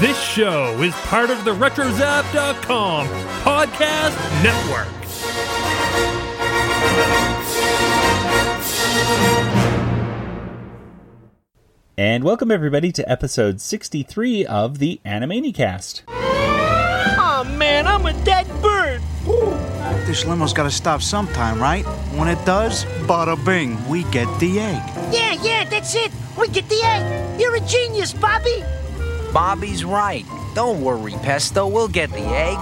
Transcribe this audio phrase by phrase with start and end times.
[0.00, 3.06] This show is part of the RetroZap.com
[3.42, 4.92] podcast network.
[11.96, 16.02] And welcome everybody to episode 63 of the Animaniacast.
[16.08, 19.00] Oh man, I'm a dead bird.
[20.06, 21.86] This limo's gotta stop sometime, right?
[22.18, 24.82] When it does, bada bing, we get the egg.
[25.10, 26.12] Yeah, yeah, that's it.
[26.38, 27.40] We get the egg.
[27.40, 28.62] You're a genius, Bobby.
[29.36, 30.24] Bobby's right.
[30.54, 31.66] Don't worry, Pesto.
[31.66, 32.56] We'll get the egg.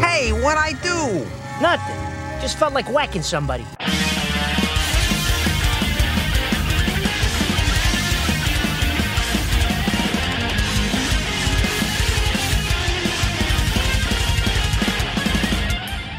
[0.00, 1.26] Hey, what I do?
[1.60, 2.40] Nothing.
[2.40, 3.66] Just felt like whacking somebody.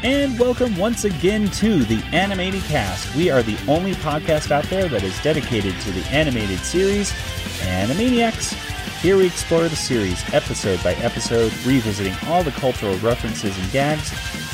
[0.08, 3.14] And welcome once again to the Animaniacast.
[3.14, 7.10] We are the only podcast out there that is dedicated to the animated series
[7.60, 8.54] Animaniacs.
[9.02, 14.10] Here we explore the series episode by episode, revisiting all the cultural references and gags,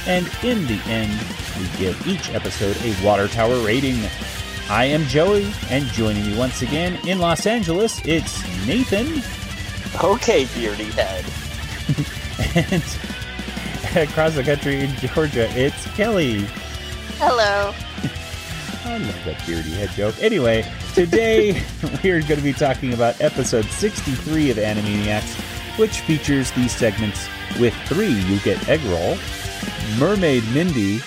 [0.09, 1.13] and in the end,
[1.57, 4.01] we give each episode a Water Tower rating.
[4.69, 9.23] I am Joey, and joining me once again in Los Angeles, it's Nathan.
[10.03, 11.25] Okay, beardy head.
[12.73, 12.83] and
[14.03, 16.47] across the country in Georgia, it's Kelly.
[17.19, 17.73] Hello.
[18.85, 20.17] I love that beardy head joke.
[20.21, 21.53] Anyway, today
[22.03, 27.29] we're going to be talking about episode 63 of Animaniacs, which features these segments
[27.61, 29.17] with three You Get Egg Roll,
[29.97, 31.01] Mermaid Mindy,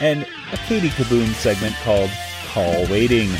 [0.00, 2.10] and a Katie Kaboom segment called
[2.46, 3.30] Call Waiting.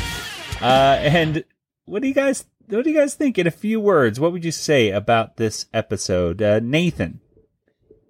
[0.61, 1.43] Uh, and
[1.85, 4.19] what do you guys what do you guys think in a few words?
[4.19, 7.19] What would you say about this episode, uh, Nathan?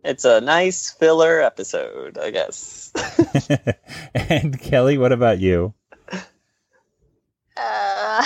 [0.04, 2.92] It's a nice filler episode, I guess.
[4.16, 5.74] and Kelly, what about you?
[7.58, 8.26] Uh,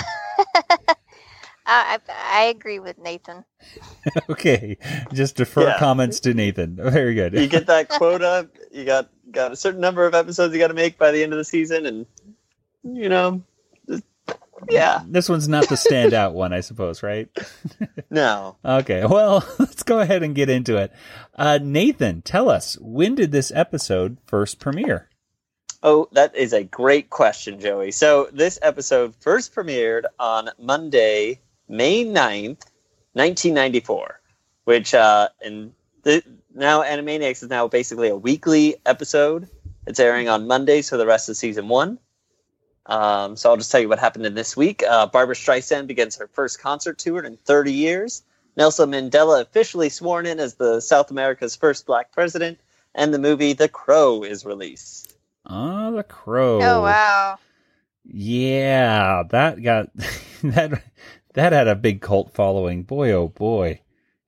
[1.66, 3.44] I, I agree with Nathan.
[4.30, 4.78] okay,
[5.12, 5.78] just defer Yeah.
[5.78, 6.76] comments to Nathan.
[6.76, 7.34] Very good.
[7.34, 10.74] you get that quota, you got got a certain number of episodes you got to
[10.74, 12.06] make by the end of the season, and
[12.84, 13.42] you know, just-
[14.70, 17.28] yeah, this one's not the standout one, I suppose, right?
[18.10, 18.56] no.
[18.64, 20.92] Okay, well, let's go ahead and get into it.
[21.34, 25.08] Uh, Nathan, tell us when did this episode first premiere?
[25.82, 27.92] Oh, that is a great question, Joey.
[27.92, 32.64] So this episode first premiered on Monday, May 9th,
[33.12, 34.20] 1994,
[34.64, 35.72] which uh and
[36.02, 36.22] the,
[36.54, 39.48] now Animaniacs is now basically a weekly episode.
[39.86, 41.98] It's airing on Mondays for the rest of season 1.
[42.86, 44.82] Um, so I'll just tell you what happened in this week.
[44.88, 48.22] Uh, Barbra Streisand begins her first concert tour in 30 years.
[48.56, 52.58] Nelson Mandela officially sworn in as the South America's first black president,
[52.94, 55.14] and the movie The Crow is released.
[55.44, 56.60] Ah, The Crow.
[56.62, 57.38] Oh, wow.
[58.04, 59.90] Yeah, that got
[60.42, 60.82] that
[61.34, 62.84] that had a big cult following.
[62.84, 63.80] Boy, oh boy.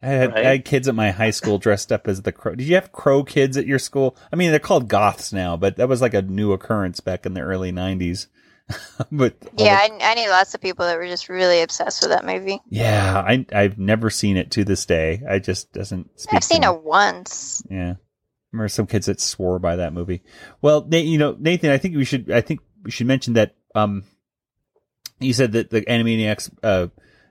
[0.02, 0.46] I had, Right.
[0.46, 2.54] I had kids at my high school dressed up as the crow.
[2.54, 4.16] Did you have crow kids at your school?
[4.32, 7.34] I mean, they're called goths now, but that was like a new occurrence back in
[7.34, 8.26] the early '90s.
[9.12, 12.10] but Yeah, the- I, I knew lots of people that were just really obsessed with
[12.10, 12.60] that movie.
[12.68, 15.22] yeah, I I've never seen it to this day.
[15.28, 16.34] I just doesn't speak.
[16.34, 16.66] I've to seen me.
[16.68, 17.62] it once.
[17.70, 17.94] Yeah.
[18.52, 20.22] Remember some kids that swore by that movie.
[20.62, 23.54] Well, Na- you know, Nathan, I think we should, I think we should mention that,
[23.74, 24.04] um,
[25.20, 26.86] you said that the Animaniacs, uh,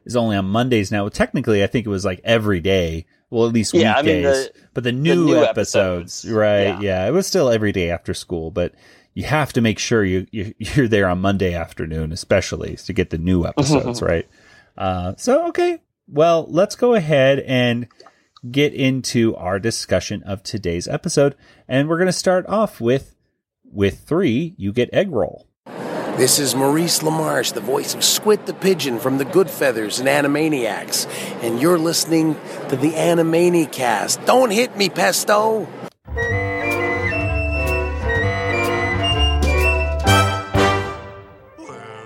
[0.06, 1.04] is only on Mondays now.
[1.04, 3.06] Well, technically, I think it was like every day.
[3.30, 6.68] Well, at least Yeah, I mean, the- but the new, new episodes, episodes, right?
[6.68, 6.80] yeah.
[6.82, 7.08] Yeah.
[7.08, 8.74] It was still every day after school, but
[9.18, 13.10] you have to make sure you, you you're there on Monday afternoon, especially to get
[13.10, 14.28] the new episodes, right?
[14.78, 15.82] Uh, so okay.
[16.08, 17.88] Well, let's go ahead and
[18.52, 21.36] get into our discussion of today's episode,
[21.68, 23.16] and we're going to start off with
[23.64, 24.54] with three.
[24.56, 25.48] You get egg roll.
[25.66, 31.08] This is Maurice LaMarche, the voice of Squit the Pigeon from the Goodfeathers and Animaniacs,
[31.44, 32.36] and you're listening
[32.70, 34.28] to the Animaniacast.
[34.28, 35.68] Don't hit me, Pesto!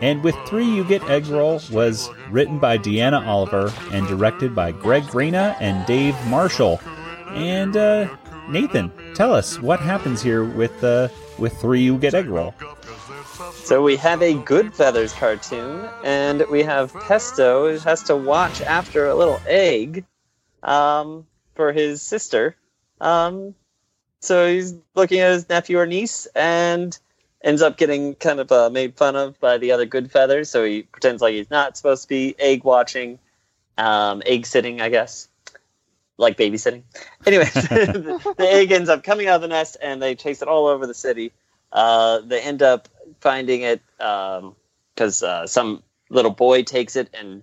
[0.01, 4.72] And with three, you get egg roll was written by Deanna Oliver and directed by
[4.72, 6.81] Greg Reyna and Dave Marshall.
[7.28, 8.09] And uh,
[8.49, 12.53] Nathan, tell us what happens here with uh, with three, you get egg roll.
[13.53, 19.08] So we have a Goodfeathers cartoon, and we have Pesto who has to watch after
[19.08, 20.05] a little egg
[20.64, 21.25] um,
[21.55, 22.55] for his sister.
[22.99, 23.55] Um,
[24.20, 26.97] so he's looking at his nephew or niece and
[27.43, 30.47] ends up getting kind of uh, made fun of by the other Goodfeathers.
[30.47, 33.20] So he pretends like he's not supposed to be egg watching,
[33.78, 35.28] um, egg sitting, I guess.
[36.17, 36.84] Like babysitting.
[37.26, 40.47] Anyway, the, the egg ends up coming out of the nest and they chase it
[40.47, 41.32] all over the city.
[41.72, 42.90] Uh, they end up
[43.22, 47.41] finding it because uh, some little boy takes it and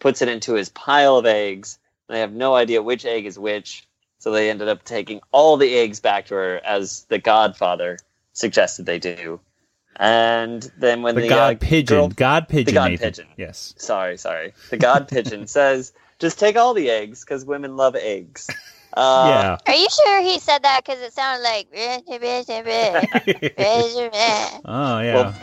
[0.00, 1.78] puts it into his pile of eggs.
[2.08, 3.86] They have no idea which egg is which,
[4.18, 7.98] so they ended up taking all the eggs back to her, as the Godfather
[8.36, 9.40] suggested they do.
[9.98, 11.96] And then when The, the, God uh, pigeon.
[11.96, 12.74] girl- God pigeon.
[12.74, 13.08] God Nathan.
[13.08, 13.26] pigeon.
[13.36, 13.74] Yes.
[13.78, 18.48] sorry, sorry, the God pigeon says, "Just take all the eggs, because women love eggs."
[18.96, 19.58] Uh, yeah.
[19.70, 20.80] Are you sure he said that?
[20.82, 21.68] Because it sounded like.
[24.64, 25.34] oh yeah.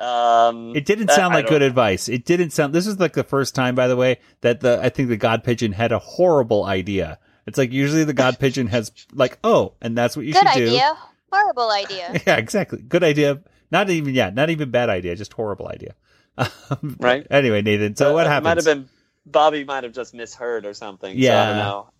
[0.00, 2.08] Um, It didn't sound I like don't- good advice.
[2.08, 2.72] It didn't sound.
[2.74, 5.42] This is like the first time, by the way, that the I think the God
[5.44, 7.18] pigeon had a horrible idea.
[7.46, 10.46] It's like usually the God pigeon has like, oh, and that's what you should do.
[10.46, 10.96] Good should idea.
[11.32, 12.20] Horrible idea.
[12.26, 12.80] Yeah, exactly.
[12.80, 13.40] Good idea.
[13.70, 15.14] Not even yeah, not even bad idea.
[15.16, 15.94] Just horrible idea.
[16.70, 17.26] Um, Right.
[17.30, 17.96] Anyway, Nathan.
[17.96, 18.44] So what happened?
[18.44, 18.88] Might have been
[19.26, 19.64] Bobby.
[19.64, 21.12] Might have just misheard or something.
[21.12, 21.46] so I Yeah.
[21.48, 21.90] don't know.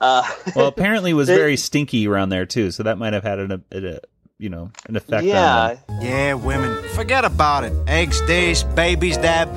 [0.00, 3.22] Uh, well, apparently it was They- very stinky around there too, so that might have
[3.22, 3.98] had an, a, a
[4.38, 5.24] you know an effect.
[5.24, 5.98] yeah, them.
[6.02, 6.82] Yeah, women.
[6.94, 7.72] Forget about it.
[7.86, 9.48] Eggs this, babies that.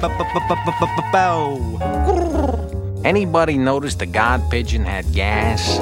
[3.05, 5.77] Anybody notice the god pigeon had gas?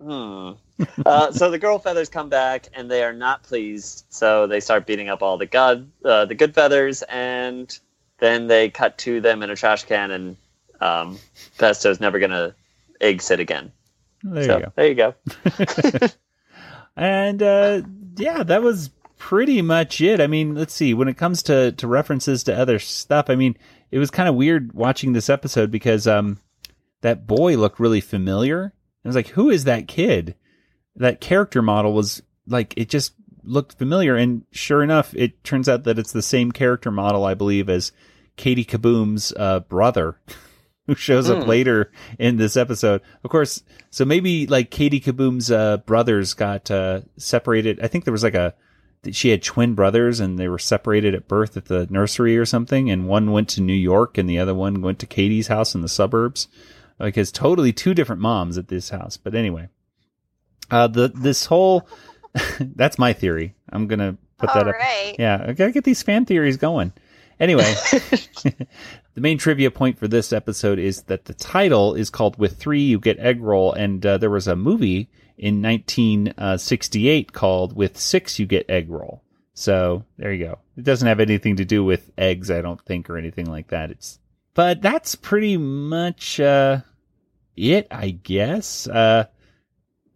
[0.00, 0.52] Hmm.
[1.04, 4.04] uh, so the girl feathers come back and they are not pleased.
[4.10, 7.76] So they start beating up all the god, uh, the Goodfeathers, and
[8.18, 10.36] then they cut to them in a trash can, and
[10.80, 11.18] um,
[11.58, 12.54] Pesto's never gonna
[13.00, 13.72] egg sit again.
[14.34, 14.72] There so you go.
[14.74, 16.08] there you go.
[16.96, 17.82] And uh,
[18.16, 20.20] yeah, that was pretty much it.
[20.20, 20.94] I mean, let's see.
[20.94, 23.56] When it comes to, to references to other stuff, I mean,
[23.90, 26.40] it was kind of weird watching this episode because um,
[27.02, 28.72] that boy looked really familiar.
[29.04, 30.34] I was like, who is that kid?
[30.96, 33.12] That character model was like, it just
[33.44, 34.16] looked familiar.
[34.16, 37.92] And sure enough, it turns out that it's the same character model, I believe, as
[38.36, 40.18] Katie Kaboom's uh, brother.
[40.86, 41.48] Who shows up Hmm.
[41.48, 43.00] later in this episode?
[43.24, 47.80] Of course, so maybe like Katie Kaboom's uh, brothers got uh, separated.
[47.82, 48.54] I think there was like a
[49.12, 52.90] she had twin brothers and they were separated at birth at the nursery or something.
[52.90, 55.80] And one went to New York and the other one went to Katie's house in
[55.82, 56.48] the suburbs.
[56.98, 59.16] Like it's totally two different moms at this house.
[59.16, 59.68] But anyway,
[60.70, 61.88] uh, the this whole
[62.60, 63.54] that's my theory.
[63.70, 64.74] I'm gonna put that All up.
[64.76, 65.14] right.
[65.18, 66.92] Yeah, I gotta get these fan theories going.
[67.38, 67.74] Anyway,
[69.16, 72.82] the main trivia point for this episode is that the title is called "With Three
[72.82, 75.08] You Get Egg Roll," and uh, there was a movie
[75.38, 79.22] in 1968 called "With Six You Get Egg Roll."
[79.54, 80.58] So there you go.
[80.76, 83.90] It doesn't have anything to do with eggs, I don't think, or anything like that.
[83.90, 84.18] It's
[84.52, 86.80] but that's pretty much uh,
[87.56, 88.86] it, I guess.
[88.86, 89.24] Uh,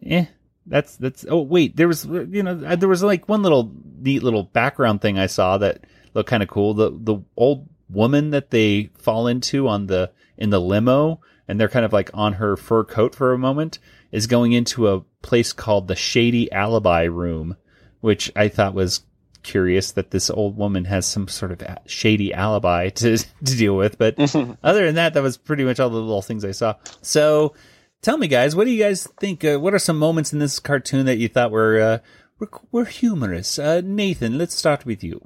[0.05, 0.25] eh,
[0.67, 1.25] that's that's.
[1.27, 5.01] Oh wait, there was you know uh, there was like one little neat little background
[5.01, 6.75] thing I saw that looked kind of cool.
[6.75, 11.69] The the old woman that they fall into on the in the limo, and they're
[11.69, 13.79] kind of like on her fur coat for a moment,
[14.11, 17.55] is going into a place called the Shady Alibi Room,
[17.99, 19.01] which I thought was
[19.43, 23.97] curious that this old woman has some sort of shady alibi to to deal with.
[23.97, 24.19] But
[24.63, 26.75] other than that, that was pretty much all the little things I saw.
[27.01, 27.53] So
[28.01, 29.43] tell me, guys, what do you guys think?
[29.43, 31.97] Uh, what are some moments in this cartoon that you thought were uh,
[32.39, 33.59] were, were humorous?
[33.59, 35.21] Uh, Nathan, let's start with you.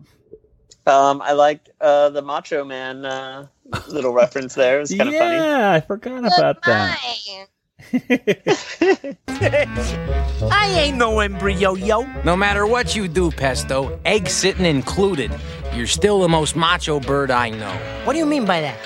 [0.88, 3.48] Um, I liked uh, the Macho Man uh,
[3.88, 4.78] little reference there.
[4.78, 5.36] It was kind of funny.
[5.36, 7.00] yeah, I forgot about that.
[10.52, 12.04] I ain't no embryo, yo.
[12.24, 15.32] No matter what you do, Pesto, egg sitting included,
[15.74, 17.72] you're still the most macho bird I know.
[18.06, 18.78] What do you mean by that?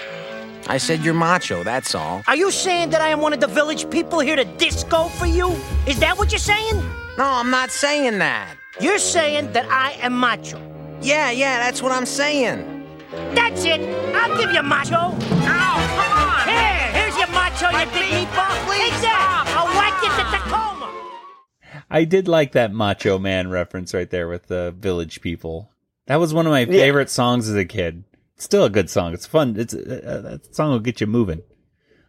[0.68, 2.22] I said you're macho, that's all.
[2.27, 5.25] Are you saying that I am one of the village people here to disco for
[5.25, 5.50] you?
[5.88, 6.75] Is that what you're saying?
[7.18, 8.56] No, I'm not saying that.
[8.79, 10.62] You're saying that I am macho.
[11.01, 12.86] Yeah, yeah, that's what I'm saying.
[13.34, 13.79] That's it.
[14.15, 14.96] I'll give you macho.
[14.96, 16.48] Ow, come on.
[16.48, 18.77] Here, here's your macho, you big meatball.
[18.77, 19.46] Take that.
[19.56, 21.84] I'll whack you to Tacoma.
[21.89, 25.72] I did like that Macho Man reference right there with the village people.
[26.08, 28.03] That was one of my favorite songs as a kid.
[28.36, 29.13] It's still a good song.
[29.13, 29.56] It's fun.
[29.58, 31.44] It's uh, uh, that song will get you moving.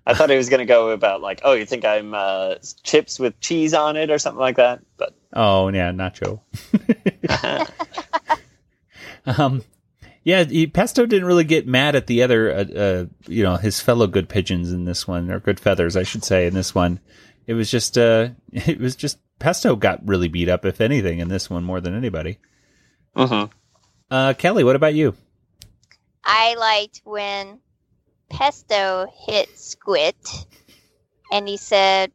[0.06, 3.18] I thought he was going to go about like, oh, you think I'm uh, chips
[3.18, 4.80] with cheese on it or something like that.
[4.96, 6.40] But Oh yeah, Nacho.
[9.26, 9.62] um,
[10.22, 13.80] yeah, he, Pesto didn't really get mad at the other, uh, uh, you know, his
[13.80, 17.00] fellow good pigeons in this one, or Goodfeathers, I should say, in this one.
[17.46, 21.28] It was just, uh, it was just Pesto got really beat up, if anything, in
[21.28, 22.38] this one more than anybody.
[23.16, 23.50] Mhm.
[24.10, 25.14] Uh, Kelly, what about you?
[26.24, 27.60] I liked when
[28.28, 30.46] Pesto hit Squit,
[31.32, 32.12] and he said,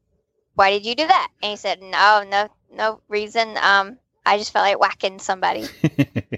[0.53, 3.57] "Why did you do that?" And he said, "No, no, no reason.
[3.57, 5.67] Um, I just felt like whacking somebody."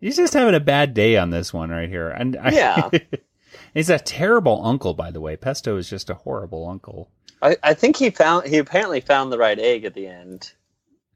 [0.00, 2.08] He's just having a bad day on this one right here.
[2.08, 2.90] And I, Yeah.
[3.74, 5.36] he's a terrible uncle, by the way.
[5.36, 7.10] Pesto is just a horrible uncle.
[7.42, 10.52] I, I think he found he apparently found the right egg at the end.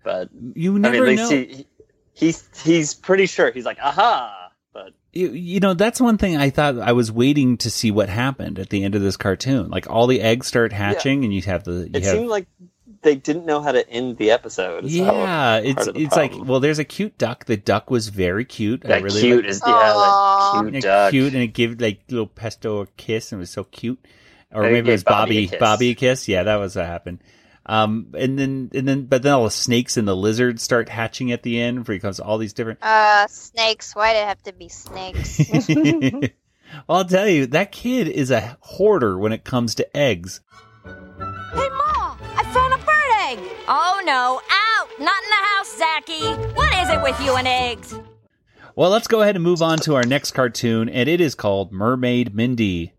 [0.02, 1.30] but You I never mean, at know.
[1.30, 1.66] he,
[2.12, 3.50] he's he's pretty sure.
[3.50, 4.50] He's like, aha!
[4.72, 8.08] But you, you know, that's one thing I thought I was waiting to see what
[8.08, 9.68] happened at the end of this cartoon.
[9.70, 12.46] Like all the eggs start hatching, and you have the you it have seemed like
[13.02, 14.84] they didn't know how to end the episode.
[14.84, 17.44] is yeah, part it's of the it's like well, there's a cute duck.
[17.46, 18.84] The duck was very cute.
[18.84, 20.60] I that really cute liked- is yeah, Aw.
[20.62, 21.10] cute Yeah, duck.
[21.10, 24.04] cute, and it gave like little pesto a kiss, and it was so cute.
[24.52, 25.58] Or Maybe maybe it was Bobby Bobby a kiss.
[25.60, 26.28] Bobby a kiss.
[26.28, 27.18] Yeah, that was what happened.
[27.66, 31.32] Um, and then and then but then all the snakes and the lizards start hatching
[31.32, 32.78] at the end because all these different.
[32.82, 33.96] Uh, snakes.
[33.96, 35.40] Why did it have to be snakes?
[35.68, 40.40] well, I'll tell you, that kid is a hoarder when it comes to eggs.
[40.84, 40.90] Hey,
[41.70, 41.83] Ma!
[44.04, 44.88] No, out!
[45.00, 46.52] Not in the house, Zachy!
[46.54, 47.98] What is it with you and eggs?
[48.76, 51.72] Well, let's go ahead and move on to our next cartoon, and it is called
[51.72, 52.92] Mermaid Mindy.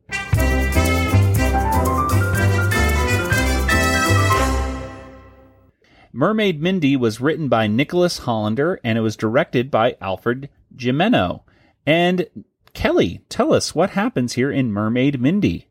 [6.11, 11.41] Mermaid Mindy was written by Nicholas Hollander and it was directed by Alfred Gimeno.
[11.85, 12.27] And
[12.73, 15.67] Kelly, tell us what happens here in Mermaid Mindy.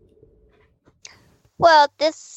[1.56, 2.33] well, this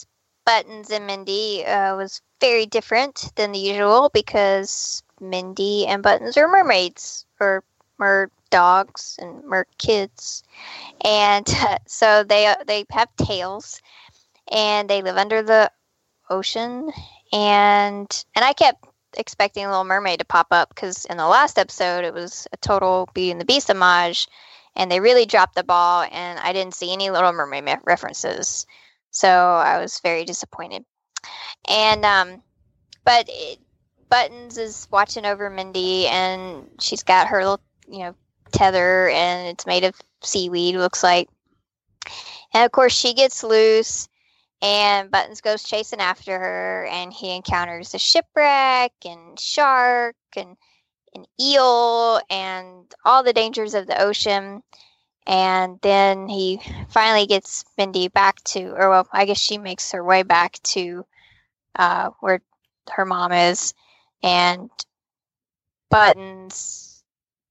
[0.47, 6.47] Buttons and Mindy uh, was very different than the usual because Mindy and Buttons are
[6.47, 7.65] mermaids or
[7.99, 10.43] mer dogs and mer kids,
[11.03, 11.45] and
[11.85, 13.81] so they they have tails
[14.49, 15.69] and they live under the
[16.29, 16.93] ocean.
[17.33, 18.85] And and I kept
[19.17, 22.57] expecting a Little Mermaid to pop up because in the last episode it was a
[22.57, 24.29] total Beauty and the Beast homage,
[24.77, 28.65] and they really dropped the ball, and I didn't see any Little Mermaid references,
[29.17, 30.85] so I was very disappointed.
[31.67, 32.43] And um,
[33.03, 33.59] but it,
[34.09, 38.15] Buttons is watching over Mindy, and she's got her little you know
[38.51, 41.29] tether, and it's made of seaweed, looks like.
[42.53, 44.07] And of course, she gets loose,
[44.61, 50.55] and Buttons goes chasing after her, and he encounters a shipwreck and shark and
[51.15, 54.61] an eel and all the dangers of the ocean.
[55.27, 60.01] And then he finally gets Mindy back to, or well, I guess she makes her
[60.01, 61.05] way back to
[61.75, 62.41] uh, where
[62.89, 63.73] her mom is,
[64.23, 64.69] and
[65.89, 67.03] Buttons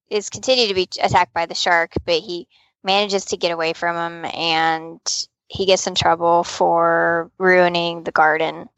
[0.08, 2.48] is continued to be attacked by the shark, but he
[2.82, 8.70] manages to get away from him, and he gets in trouble for ruining the garden.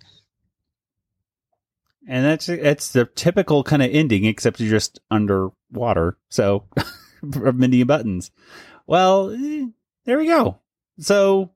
[2.09, 6.17] And that's that's the typical kind of ending, except you're just underwater.
[6.31, 6.65] So,
[7.23, 8.33] Mindy and Buttons.
[8.89, 9.67] Well, eh,
[10.07, 10.59] there we go.
[10.99, 11.51] So,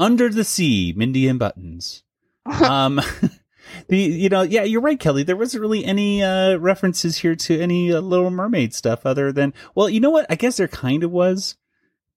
[0.00, 2.04] under the sea, Mindy and Buttons.
[2.46, 3.00] um,
[3.88, 5.24] the you know, yeah, you're right, Kelly.
[5.24, 9.52] There wasn't really any uh references here to any uh, Little Mermaid stuff, other than
[9.74, 10.26] well, you know what?
[10.30, 11.56] I guess there kind of was.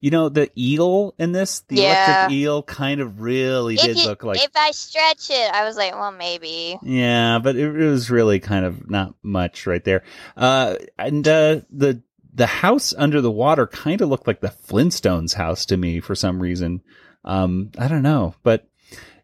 [0.02, 2.18] You know, the eel in this, the Yeah.
[2.18, 5.78] electric eel, kind of really did you, look like if I stretch it, I was
[5.78, 6.78] like, well, maybe.
[6.84, 10.04] yeah, but it, it was really kind of not much right there.
[10.38, 12.04] Uh, and uh, the
[12.36, 16.14] the house under the water kind of looked like the Flintstones house to me for
[16.16, 16.82] some reason.
[17.24, 18.68] Um, I don't know, but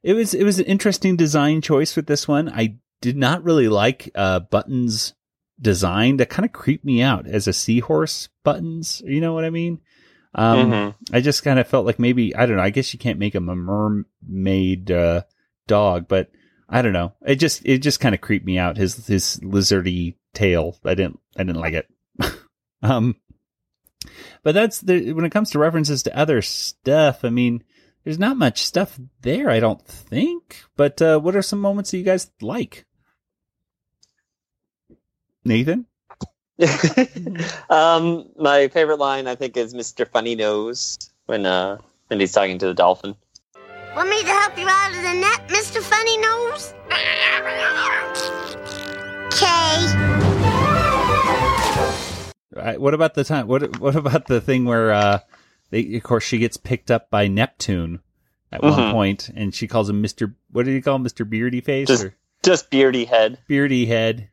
[0.02, 2.50] it was it was an interesting design choice with this one.
[2.50, 5.14] I did not really like uh, Buttons'
[5.62, 6.18] design.
[6.18, 9.02] That kind of creeped me out as a seahorse Buttons.
[9.06, 9.80] You know what I mean?
[10.34, 10.96] Um, Mhm.
[11.12, 12.64] I just kind of felt like maybe I don't know.
[12.64, 15.24] I guess you can't make him a mermaid uh,
[15.68, 16.32] dog, but
[16.70, 17.14] I don't know.
[17.26, 18.78] It just it just kind of creeped me out.
[18.78, 20.78] His his lizardy tail.
[20.86, 21.88] I didn't I didn't like it.
[22.82, 23.16] Um,
[24.44, 27.24] but that's the when it comes to references to other stuff.
[27.24, 27.64] I mean,
[28.04, 29.50] there's not much stuff there.
[29.50, 30.64] I don't think.
[30.76, 32.86] But uh, what are some moments that you guys like?
[35.44, 35.86] Nathan.
[37.70, 40.08] um, my favorite line I think is Mr.
[40.08, 43.16] Funny Nose when uh when he's talking to the dolphin.
[43.96, 45.82] Want me to help you out of the net, Mr.
[45.82, 46.74] Funny Nose?
[49.34, 50.11] Okay.
[52.56, 53.48] Uh, what about the time?
[53.48, 55.20] What what about the thing where, uh,
[55.70, 58.02] they, of course, she gets picked up by Neptune
[58.52, 58.92] at one Mhm.
[58.92, 60.36] point, and she calls him Mister.
[60.52, 63.40] What did he call him, Mister Beardy Face Just or just beardy head.
[63.48, 64.28] Beardy Head?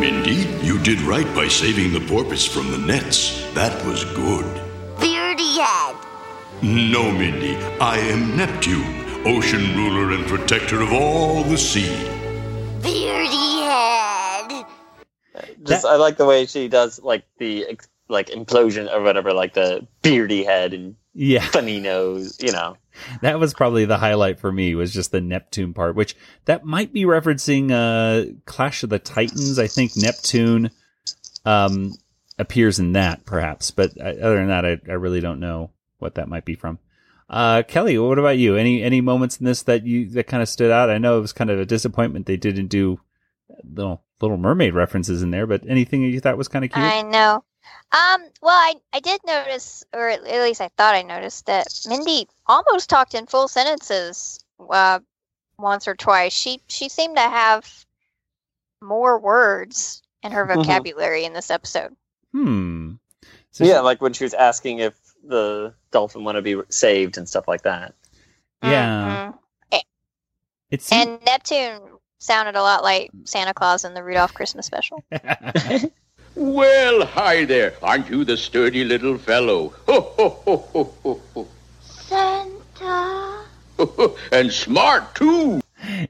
[0.00, 3.40] Mindy, you did right by saving the porpoise from the nets.
[3.54, 4.44] That was good.
[4.98, 5.94] Beardy head.
[6.62, 11.94] No, Mindy, I am Neptune, ocean ruler and protector of all the sea.
[12.82, 14.01] Beardy head.
[15.66, 17.66] Just I like the way she does like the
[18.08, 22.38] like implosion or whatever, like the beardy head and Yeah, funny nose.
[22.40, 22.76] You know.
[23.22, 24.74] that was probably the highlight for me.
[24.74, 29.58] Was just the Neptune part, which that might be referencing uh, Clash of the Titans.
[29.58, 30.70] I think Neptune
[31.44, 31.92] um,
[32.38, 33.70] appears in that, perhaps.
[33.70, 36.78] But uh, other than that, I, I really don't know what that might be from.
[37.30, 38.56] Uh, Kelly, what about you?
[38.56, 40.90] Any any moments in this that you that kind of stood out?
[40.90, 43.00] I know it was kind of a disappointment they didn't do
[43.64, 46.84] little Little Mermaid references in there, but anything you thought was kind of cute?
[46.84, 47.42] I know.
[47.92, 52.28] Um, well, I, I did notice, or at least I thought I noticed, that Mindy
[52.46, 54.38] almost talked in full sentences
[54.70, 55.00] uh,
[55.58, 56.32] once or twice.
[56.32, 57.68] She she seemed to have
[58.80, 60.54] more words in her Mhm.
[60.64, 61.94] vocabulary in this episode.
[62.32, 62.92] Hmm.
[63.50, 64.94] So yeah, she- like when she was asking if
[65.24, 67.94] the dolphin want to be saved and stuff like that.
[68.62, 69.32] yeah.
[69.72, 69.80] Mhm.
[70.70, 71.80] It seemed, And Neptune
[72.22, 75.04] sounded a lot like Santa Claus in the Rudolph Christmas special.
[76.34, 77.74] Well, hi there.
[77.82, 79.74] Aren't you the sturdy little fellow?
[79.86, 81.48] Ho, ho, ho, ho, ho, ho.
[81.82, 83.44] Santa.
[84.32, 85.60] and smart, too.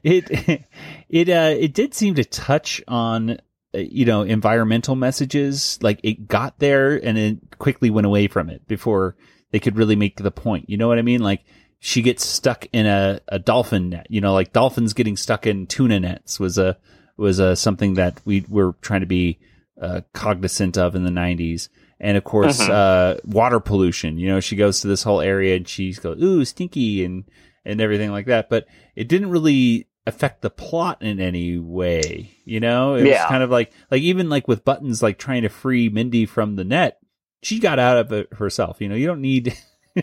[0.01, 0.63] it
[1.09, 3.35] it uh it did seem to touch on uh,
[3.73, 8.65] you know environmental messages like it got there and it quickly went away from it
[8.67, 9.17] before
[9.51, 11.43] they could really make the point you know what i mean like
[11.85, 15.67] she gets stuck in a, a dolphin net you know like dolphins getting stuck in
[15.67, 16.77] tuna nets was a
[17.17, 19.37] was a something that we were trying to be
[19.81, 21.67] uh, cognizant of in the 90s
[21.99, 22.69] and of course Mhm.
[22.69, 26.45] uh water pollution you know she goes to this whole area and she goes ooh
[26.45, 27.25] stinky and
[27.65, 32.59] and everything like that but it didn't really affect the plot in any way you
[32.61, 33.23] know it Yeah.
[33.23, 36.55] was kind of like like even like with buttons like trying to free mindy from
[36.55, 36.99] the net
[37.41, 39.53] she got out of it herself you know you don't need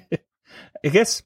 [0.84, 1.22] i guess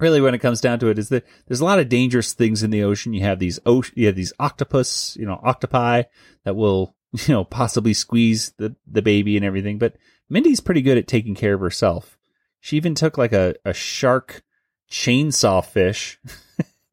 [0.00, 2.62] really when it comes down to it is that there's a lot of dangerous things
[2.62, 3.12] in the ocean.
[3.12, 6.04] You have these ocean you have these octopus you know octopi
[6.44, 6.94] that will
[7.26, 9.78] you know possibly squeeze the the baby and everything.
[9.78, 9.96] But
[10.28, 12.18] mindy's pretty good at taking care of herself.
[12.60, 14.42] She even took like a, a shark
[14.90, 16.18] chainsaw fish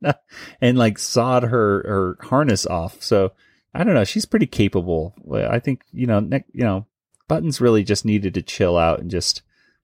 [0.62, 3.02] and like sawed her her harness off.
[3.02, 3.34] So
[3.74, 4.06] i don't know.
[4.06, 5.14] She's pretty capable.
[5.32, 6.20] I think you know
[6.54, 6.88] you know
[7.28, 9.42] buttons really just needed to chill out and just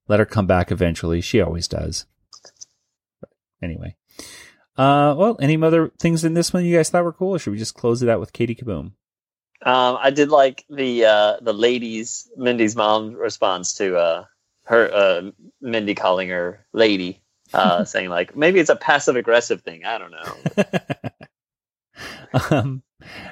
[0.07, 1.21] let her come back eventually.
[1.21, 2.05] She always does
[3.61, 3.95] anyway
[4.77, 7.51] uh well any other things in this one you guys thought were cool or should
[7.51, 8.93] we just close it out with katie kaboom
[9.63, 14.25] Um, I did like the uh, the ladies Mindy's mom response to uh,
[14.65, 15.31] her uh,
[15.61, 17.21] Mindy calling her lady,
[17.53, 19.85] uh, saying like maybe it's a passive aggressive thing.
[19.85, 20.33] I don't know.
[22.49, 22.81] um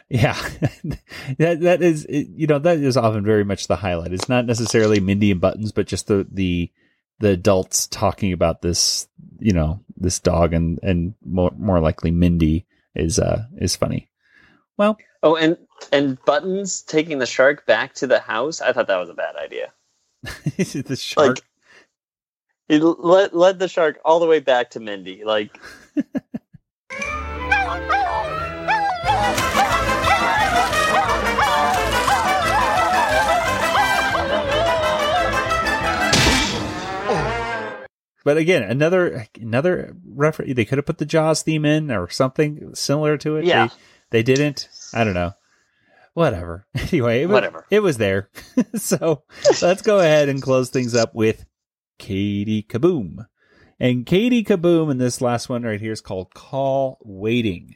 [0.10, 0.34] yeah
[1.40, 5.00] that that is you know that is often very much the highlight it's not necessarily
[5.00, 6.70] mindy and buttons but just the the
[7.20, 9.08] the adults talking about this
[9.40, 14.10] you know this dog and and more more likely mindy is uh is funny
[14.78, 15.58] well Oh, and
[15.92, 18.62] and Buttons taking the shark back to the house.
[18.62, 19.74] I thought that was a bad idea.
[20.24, 21.44] the shark Like
[22.68, 25.24] he led led the shark all the way back to Mindy.
[25.26, 25.58] Like
[38.24, 42.74] but again another another reference they could have put the jaws theme in or something
[42.76, 43.46] similar to it.
[43.46, 43.68] Yeah.
[44.10, 44.70] they, they didn't?
[44.94, 45.34] I don't know.
[46.14, 46.66] Whatever.
[46.92, 47.66] Anyway it was, Whatever.
[47.70, 48.30] it was there.
[48.76, 49.24] So
[49.62, 51.46] let's go ahead and close things up with
[51.98, 53.26] katie kaboom.
[53.80, 57.76] And katie kaboom and this last one right here is called call waiting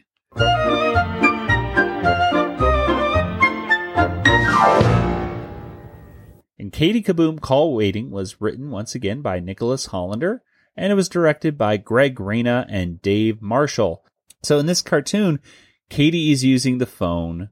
[6.64, 10.44] And Katie Kaboom Call Waiting was written once again by Nicholas Hollander,
[10.78, 14.06] and it was directed by Greg Reyna and Dave Marshall.
[14.44, 15.42] So in this cartoon,
[15.90, 17.50] Katie is using the phone,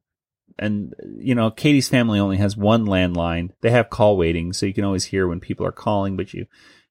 [0.57, 3.49] and you know, Katie's family only has one landline.
[3.59, 6.45] They have call waiting, so you can always hear when people are calling, but you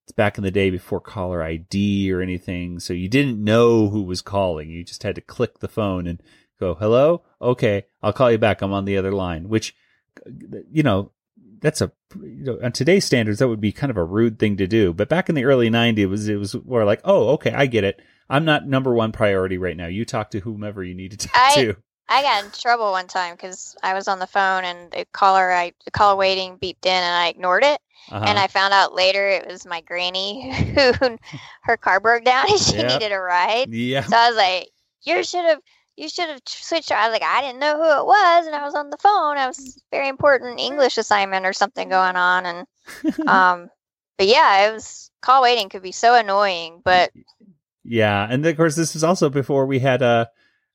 [0.04, 4.02] it's back in the day before caller ID or anything, so you didn't know who
[4.02, 4.68] was calling.
[4.68, 6.22] You just had to click the phone and
[6.59, 7.22] go, "Hello?
[7.40, 8.61] Okay, I'll call you back.
[8.61, 9.74] I'm on the other line." Which
[10.70, 11.12] you know,
[11.61, 11.90] that's a
[12.23, 14.92] you know on today's standards that would be kind of a rude thing to do
[14.92, 17.66] but back in the early 90s it was it was more like oh okay i
[17.66, 21.11] get it i'm not number one priority right now you talk to whomever you need
[21.12, 21.77] to talk I to
[22.12, 25.53] I got in trouble one time because I was on the phone and the caller
[25.53, 27.81] I the caller waiting beeped in and I ignored it.
[28.11, 28.25] Uh-huh.
[28.27, 31.18] And I found out later it was my granny who
[31.62, 32.88] her car broke down and she Yep.
[32.88, 33.73] needed a ride.
[33.73, 34.70] yeah So I was like,
[35.05, 35.61] "You should have,
[35.96, 38.64] you should have switched." I was like, "I didn't know who it was, and I
[38.64, 39.37] was on the phone.
[39.37, 42.66] I was very important English assignment or something going on." And
[43.29, 43.70] um,
[44.18, 46.81] but yeah, it was call waiting could be so annoying.
[46.85, 47.11] But
[47.85, 50.26] yeah and of course this is also before we had uh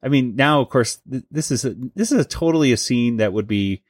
[0.02, 3.18] i mean now of course th- this is a, this is a totally a scene
[3.18, 3.84] that would be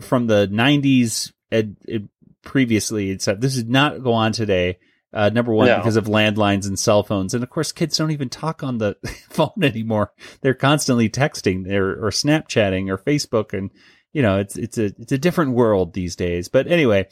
[0.00, 2.08] from the 90s ed, ed,
[2.42, 4.78] previously it's this did not go on today
[5.12, 5.76] uh, number one No.
[5.78, 8.96] because of landlines and cell phones and of course kids don't even talk on the
[9.30, 13.70] phone anymore they're constantly texting or, or snapchatting or facebook and
[14.12, 17.06] you know it's it's a it's a different world these days but anyway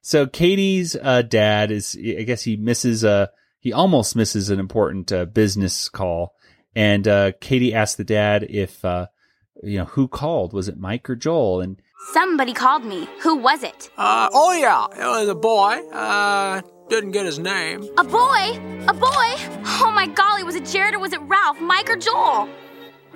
[0.00, 3.26] so katie's uh, dad is i guess he misses uh
[3.60, 6.34] he almost misses an important uh, business call.
[6.76, 9.06] And uh, Katie asked the dad if, uh,
[9.62, 10.52] you know, who called?
[10.52, 11.62] Was it Mike or Joel?
[11.62, 11.80] And
[12.12, 13.08] Somebody called me.
[13.22, 13.88] Who was it?
[13.96, 15.80] Uh, oh yeah, it was a boy.
[15.90, 17.88] Uh, didn't get his name.
[17.98, 18.58] A boy?
[18.88, 19.34] A boy?
[19.80, 22.48] Oh my golly, was it Jared or was it Ralph, Mike or Joel?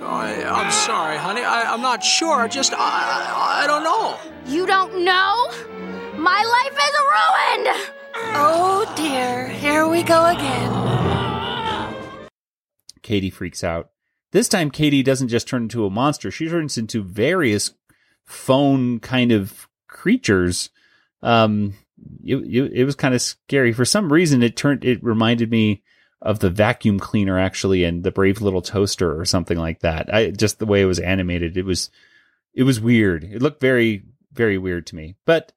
[0.01, 1.43] Oh, I, I'm sorry, honey.
[1.43, 2.37] I, I'm not sure.
[2.37, 4.17] I just, I, I, I don't know.
[4.47, 5.51] You don't know?
[6.17, 7.93] My life is ruined!
[8.35, 10.73] Oh dear, here we go again.
[13.03, 13.91] Katie freaks out.
[14.33, 17.73] This time, Katie doesn't just turn into a monster, she turns into various
[18.25, 20.71] phone kind of creatures.
[21.23, 21.75] Um,
[22.25, 23.73] it, it, it was kind of scary.
[23.73, 25.83] For some reason, it turned, it reminded me
[26.21, 30.13] of the vacuum cleaner actually and the brave little toaster or something like that.
[30.13, 31.91] I just the way it was animated, it was,
[32.55, 33.25] it was weird.
[33.25, 35.53] It looked very, very weird to me, but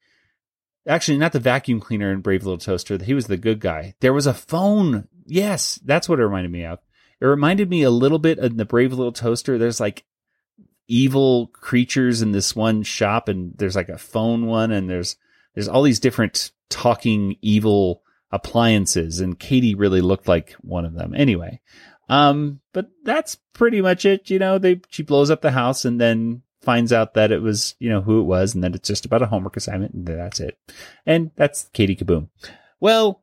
[0.87, 2.97] actually not the vacuum cleaner and brave little toaster.
[2.97, 3.95] He was the good guy.
[4.01, 5.07] There was a phone.
[5.25, 6.79] Yes, that's what it reminded me of.
[7.19, 9.57] It reminded me a little bit of the brave little toaster.
[9.57, 10.05] There's like
[10.87, 15.15] evil creatures in this one shop and there's like a phone one and there's,
[15.53, 21.13] there's all these different talking evil appliances and Katie really looked like one of them.
[21.15, 21.59] Anyway,
[22.09, 24.29] um, but that's pretty much it.
[24.29, 27.75] You know, they, she blows up the house and then finds out that it was,
[27.79, 30.39] you know, who it was and that it's just about a homework assignment and that's
[30.39, 30.57] it.
[31.05, 32.29] And that's Katie Kaboom.
[32.79, 33.21] Well,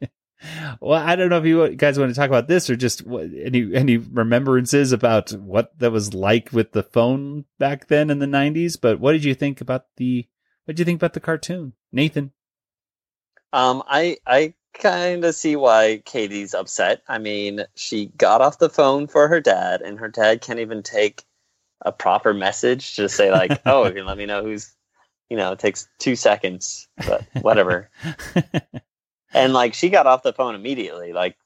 [0.80, 3.74] well, I don't know if you guys want to talk about this or just any,
[3.74, 8.76] any remembrances about what that was like with the phone back then in the nineties,
[8.76, 10.26] but what did you think about the,
[10.70, 11.72] what do you think about the cartoon?
[11.90, 12.30] Nathan?
[13.52, 17.02] Um, I I kind of see why Katie's upset.
[17.08, 20.84] I mean, she got off the phone for her dad, and her dad can't even
[20.84, 21.24] take
[21.80, 24.72] a proper message to say like, "Oh, you can let me know who's,"
[25.28, 27.90] you know, it takes two seconds, but whatever.
[29.34, 31.12] and like, she got off the phone immediately.
[31.12, 31.36] Like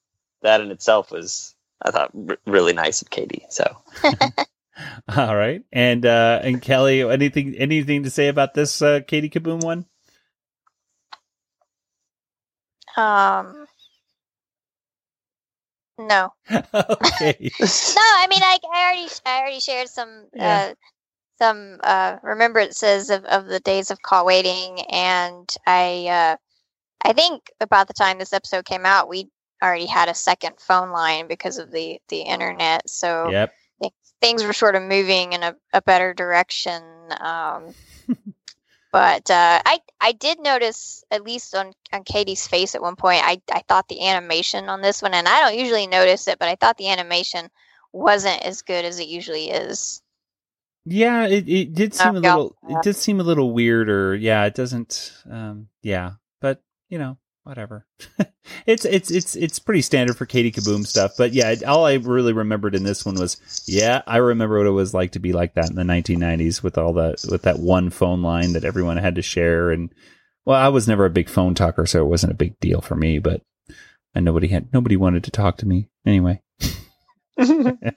[0.43, 3.47] that in itself was, I thought, r- really nice of Katie.
[3.49, 3.75] So.
[5.17, 9.63] All right, and uh and Kelly, anything anything to say about this uh, Katie Kaboom
[9.63, 9.87] one?
[12.97, 13.67] Um.
[15.99, 16.33] No.
[16.75, 17.51] okay.
[17.61, 20.63] no, I mean, I, I already, I already shared some, Yeah.
[20.71, 20.75] uh,
[21.39, 26.37] some uh, remembrances of, of the days of call waiting, and I, uh,
[27.05, 29.29] I think about the time this episode came out, we
[29.63, 32.89] already had a second phone line because of the the internet.
[32.89, 33.55] So Yep.
[34.27, 36.83] Thi- things were sort of moving in a, a better direction.
[37.21, 37.75] Um,
[38.93, 43.23] but uh, I I did notice at least on, on Katie's face at one point.
[43.25, 46.49] I I thought the animation on this one, and I don't usually notice it, but
[46.49, 47.51] I thought the animation
[47.93, 50.03] wasn't as good as it usually is.
[50.87, 52.35] Yeah, it, it did seem Oh, a yeah.
[52.37, 56.99] little it did seem a little weird or yeah, it doesn't um yeah, but you
[56.99, 57.87] know, whatever.
[58.67, 62.33] it's it's it's it's pretty standard for Katie Kaboom stuff, but yeah, all I really
[62.33, 65.55] remembered in this one was yeah, I remember what it was like to be like
[65.55, 69.15] that in the 1990s with all that with that one phone line that everyone had
[69.15, 69.95] to share and
[70.45, 72.97] well, I was never a big phone talker, so it wasn't a big deal for
[72.97, 73.43] me, but
[74.15, 76.43] and nobody had nobody wanted to talk to me anyway.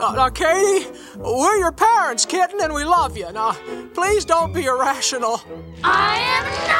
[0.00, 0.86] Now, now, Katie,
[1.18, 3.30] we're your parents, kitten, and we love you.
[3.32, 3.52] Now,
[3.92, 5.42] please don't be irrational.
[5.84, 6.79] I am not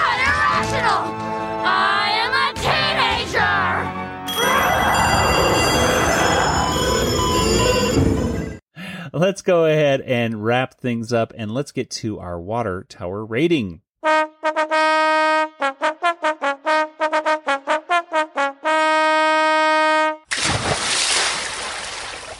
[9.20, 13.82] let's go ahead and wrap things up and let's get to our water tower rating.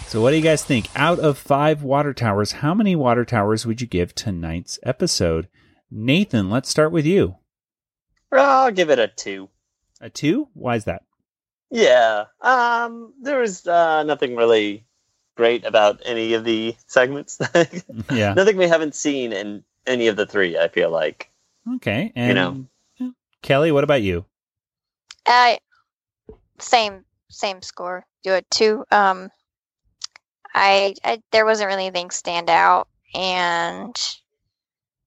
[0.07, 0.89] So, what do you guys think?
[0.97, 5.49] Out of five water towers, how many water towers would you give tonight's episode?
[5.91, 7.37] Nathan, let's start with you.
[8.33, 9.51] I'll give it a two.
[10.01, 10.49] A two?
[10.55, 11.03] Why is that?
[11.71, 12.25] Yeah.
[12.41, 14.87] Um, there was uh, nothing really
[15.41, 17.39] great about any of the segments.
[18.13, 18.35] Yeah.
[18.35, 20.59] Nothing we haven't seen in any of the three.
[20.59, 21.31] I feel like.
[21.77, 22.13] Okay.
[22.15, 23.13] And You know.
[23.41, 24.27] Kelly, what about you?
[25.25, 25.57] Uh,
[26.59, 28.05] same same score.
[28.23, 28.85] Do it two.
[28.91, 29.31] Um,
[30.55, 33.97] I, I there wasn't really anything stand out, and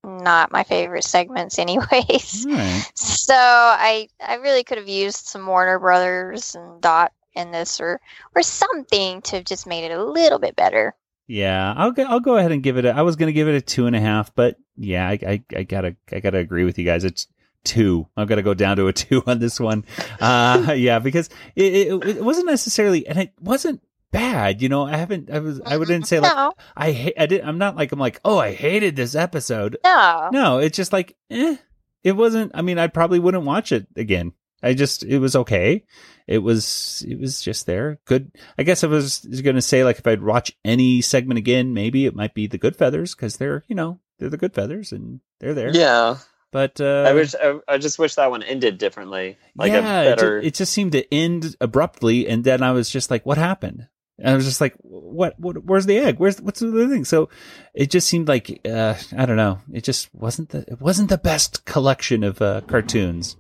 [0.04, 2.48] not my favorite segments, anyways.
[2.96, 8.00] So I I really could have used some Warner Brothers and Dot in this, or
[8.36, 10.96] or something to have just made it a little bit better.
[11.28, 12.04] Yeah, I'll go.
[12.04, 12.86] I'll go ahead and give it.
[12.86, 15.20] A, I was going to give it a two and a half, but yeah, I,
[15.26, 17.04] I, I gotta, I gotta agree with you guys.
[17.04, 17.28] It's
[17.64, 18.08] two.
[18.18, 19.86] I've got to go down to a two on this one.
[20.20, 24.62] Uh, yeah, because it, it, it wasn't necessarily, and it wasn't bad.
[24.62, 25.30] You know, I haven't.
[25.30, 25.62] I was.
[25.66, 26.54] I wouldn't say like No.
[26.76, 27.14] I hate.
[27.18, 27.42] I did.
[27.42, 28.20] I'm not like I'm like.
[28.26, 29.78] Oh, I hated this episode.
[29.84, 30.30] No.
[30.32, 31.58] No, it's just like, eh.
[32.04, 32.52] It wasn't.
[32.54, 34.34] I mean, I probably wouldn't watch it again.
[34.64, 35.84] I just it was okay.
[36.26, 38.00] It was it was just there.
[38.06, 38.32] Good.
[38.58, 42.06] I guess I was going to say like if I'd watch any segment again, maybe
[42.06, 45.76] it might be the Goodfeathers because they're you know they're the Goodfeathers and they're there.
[45.76, 46.18] Yeah.
[46.52, 49.38] But uh, I wish I, I just wish that one ended differently.
[49.56, 50.40] Like yeah, a it ju- better.
[50.40, 53.88] it, just seemed to end abruptly, and then I was just like, "What happened?"
[54.20, 55.40] And I was just like, "What?
[55.40, 55.66] What?
[55.66, 56.20] Where's the egg?
[56.20, 57.30] Where's what's the other thing?" So
[57.74, 59.62] it just seemed like uh, I don't know.
[59.74, 63.36] It just wasn't the it wasn't the best collection of uh, cartoons.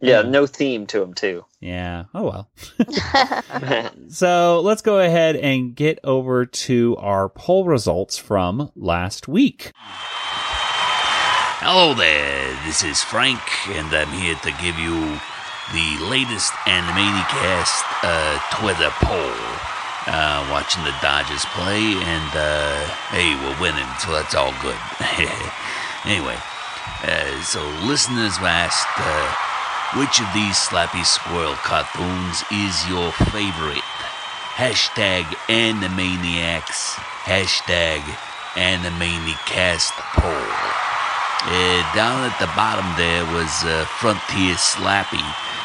[0.00, 1.44] Yeah, no theme to them too.
[1.60, 2.04] Yeah.
[2.14, 2.50] Oh well.
[4.10, 9.70] So let's go ahead and get over to our poll results from last week.
[11.62, 15.20] Hello there, this is Frank, and I'm here to give you
[15.76, 19.36] the latest Animaniacast uh, Twitter poll.
[20.08, 22.80] Uh, watching the Dodgers play, and uh,
[23.12, 24.80] hey, we're winning, so that's all good.
[26.04, 26.34] anyway,
[27.02, 29.50] uh, so listeners were asked uh,
[29.98, 33.82] which of these Slappy Squirrel cartoons is your favorite?
[34.54, 38.00] Hashtag Animaniacs, hashtag
[38.54, 40.50] Animaniacast poll.
[41.42, 45.24] Uh, down at the bottom there was uh, Frontier Slappy.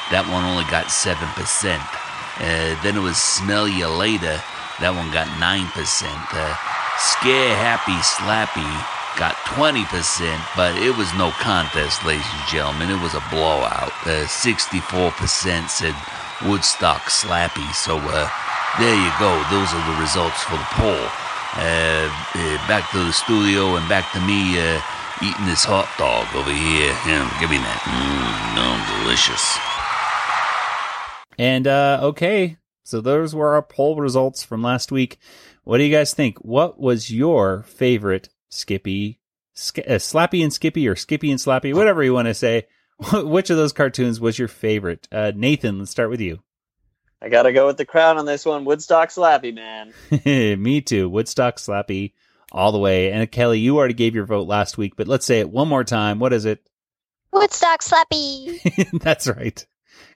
[0.10, 1.20] That one only got 7%.
[2.40, 4.42] Uh, then it was Smell You Later.
[4.80, 5.44] That one got 9%.
[5.44, 6.56] Uh,
[6.98, 8.72] Scare Happy Slappy
[9.18, 9.82] got 20%,
[10.56, 12.90] but it was no contest, ladies and gentlemen.
[12.90, 13.92] It was a blowout.
[14.04, 15.96] Uh, 64% said
[16.44, 17.68] Woodstock Slappy.
[17.74, 18.30] So uh,
[18.80, 19.32] there you go.
[19.50, 21.08] Those are the results for the poll.
[21.56, 24.82] Uh, uh, back to the studio and back to me uh,
[25.24, 26.92] eating this hot dog over here.
[27.08, 27.80] Yeah, give me that.
[27.88, 29.58] Mmm, no, delicious.
[31.38, 35.18] And uh, okay, so those were our poll results from last week.
[35.64, 36.38] What do you guys think?
[36.40, 39.20] What was your favorite Skippy,
[39.54, 42.68] Sk- uh, Slappy and Skippy, or Skippy and Slappy, whatever you want to say?
[43.14, 45.08] Which of those cartoons was your favorite?
[45.12, 46.40] Uh, Nathan, let's start with you.
[47.22, 48.66] I gotta go with the crown on this one.
[48.66, 49.94] Woodstock Slappy, man.
[50.62, 51.10] Me too.
[51.10, 52.14] Woodstock Slappy
[52.52, 53.12] all the way.
[53.12, 55.84] And Kelly, you already gave your vote last week, but let's say it one more
[55.84, 56.20] time.
[56.20, 56.70] What is it?
[57.32, 59.00] Woodstock Slappy.
[59.02, 59.66] That's right.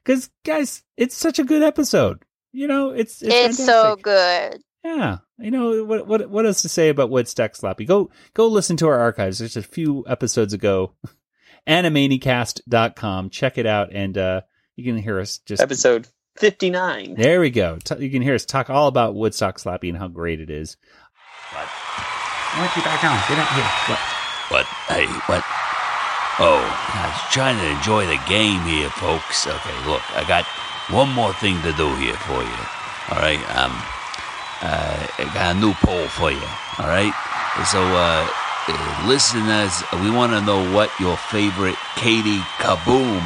[0.04, 2.23] Because guys, it's such a good episode.
[2.52, 4.62] You know, it's it's, It's, so good.
[4.84, 7.86] Yeah, you know what what what else to say about Woodstock Slappy?
[7.86, 9.39] Go go listen to our archives.
[9.39, 10.94] There's a few episodes ago.
[11.68, 13.30] Animaniacast.com.
[13.30, 14.42] Check it out, and uh,
[14.76, 17.15] you can hear us just Episode 59.
[17.15, 17.78] There we go.
[17.84, 20.78] T- you can hear us talk all about Woodstock Slappy and how great it is.
[21.52, 23.20] Why don't you back down?
[23.28, 23.70] Get out here.
[23.89, 24.00] What?
[24.50, 24.65] What?
[24.88, 25.44] Hey, what?
[26.42, 29.46] Oh, I was trying to enjoy the game here, folks.
[29.46, 30.46] Okay, look, I got
[30.89, 32.60] one more thing to do here for you.
[33.12, 33.76] All right, um,
[34.62, 36.48] uh, I got a new poll for you.
[36.80, 37.13] All right,
[37.65, 38.28] so uh,
[38.67, 43.24] uh listeners, we want to know what your favorite Katie Kaboom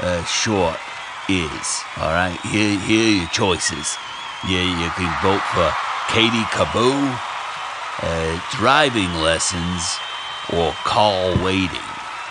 [0.00, 0.78] uh, short
[1.28, 1.82] is.
[1.98, 3.96] All right, here, here are your choices.
[4.48, 5.68] Yeah, you can vote for
[6.08, 6.96] Katie Kaboo,
[8.02, 9.98] uh, driving lessons,
[10.52, 11.86] or call waiting.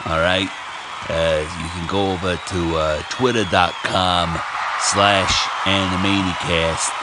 [0.05, 0.49] All right,
[1.07, 4.39] uh, you can go over to uh, twitter.com
[4.81, 6.98] slash animaniacast.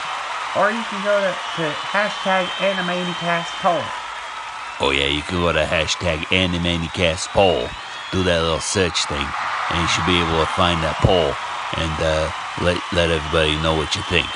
[0.57, 3.83] Or you can go to, to hashtag Animaniacast poll.
[4.79, 7.65] Oh yeah, you can go to hashtag animaniacast poll,
[8.11, 11.33] do that little search thing, and you should be able to find that poll
[11.81, 12.29] and uh,
[12.61, 14.29] let let everybody know what you think.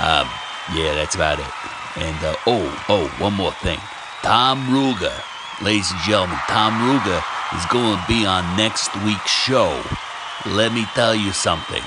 [0.00, 0.24] Um,
[0.72, 1.52] yeah, that's about it.
[2.00, 3.78] And uh, oh, oh, one more thing.
[4.24, 5.12] Tom Ruegger,
[5.60, 7.20] ladies and gentlemen, Tom Ruegger
[7.52, 9.76] is going to be on next week's show.
[10.48, 11.84] Let me tell you something.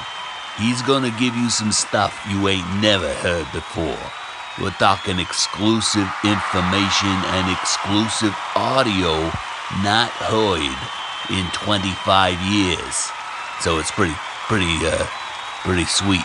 [0.58, 4.00] He's going to give you some stuff you ain't never heard before.
[4.62, 9.20] We're talking exclusive information and exclusive audio
[9.84, 10.63] not heard
[11.30, 13.12] in 25 years.
[13.60, 14.15] So it's pretty,
[14.48, 15.06] pretty, uh,
[15.68, 16.24] pretty sweet.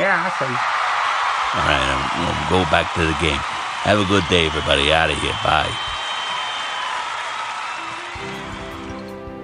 [0.00, 0.48] Yeah, I see.
[1.54, 3.38] All right, um, we'll go back to the game.
[3.84, 4.92] Have a good day, everybody.
[4.92, 5.36] Out of here.
[5.44, 5.68] Bye.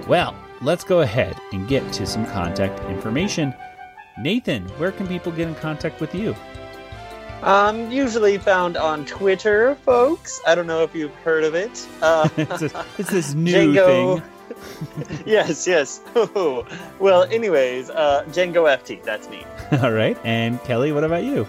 [0.07, 3.53] Well, let's go ahead and get to some contact information.
[4.17, 6.35] Nathan, where can people get in contact with you?
[7.43, 10.39] Um, usually found on Twitter, folks.
[10.45, 11.87] I don't know if you've heard of it.
[12.01, 15.23] Uh, it's, a- it's this new Django- thing.
[15.25, 16.01] yes, yes.
[16.99, 19.43] well, anyways, uh, Django FT, that's me.
[19.81, 20.17] All right.
[20.23, 21.47] And Kelly, what about you?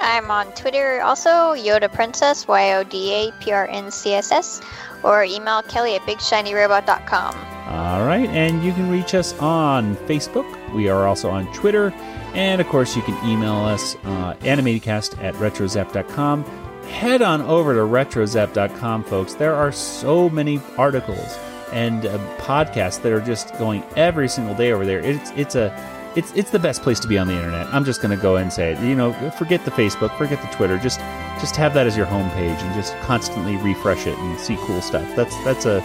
[0.00, 4.30] I'm on Twitter also, Yoda Princess, Y O D A P R N C S
[4.30, 4.60] S,
[5.02, 7.34] or email Kelly at bigshinyrobot.com.
[7.68, 8.28] All right.
[8.30, 10.46] And you can reach us on Facebook.
[10.74, 11.92] We are also on Twitter.
[12.34, 16.44] And of course, you can email us uh, animaniacast at retrozap.com.
[16.84, 19.34] Head on over to retrozap.com, folks.
[19.34, 21.38] There are so many articles
[21.72, 25.00] and uh, podcasts that are just going every single day over there.
[25.00, 25.68] It's it's a
[26.16, 27.66] it's it's the best place to be on the internet.
[27.66, 28.80] I'm just going to go and say it.
[28.80, 30.78] You know, forget the Facebook, forget the Twitter.
[30.78, 31.00] Just
[31.40, 35.14] just have that as your homepage and just constantly refresh it and see cool stuff.
[35.14, 35.80] That's that's a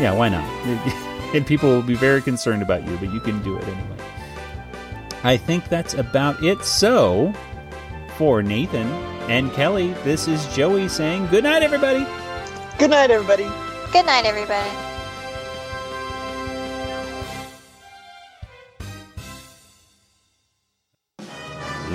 [0.00, 1.02] yeah, why not?
[1.34, 3.96] and people will be very concerned about you, but you can do it anyway.
[5.24, 6.62] I think that's about it.
[6.64, 7.32] So,
[8.16, 8.86] for Nathan
[9.28, 12.06] and Kelly, this is Joey saying good night, everybody.
[12.78, 13.50] Good night, everybody.
[13.92, 14.85] Good night, everybody.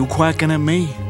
[0.00, 1.09] You quacking at me?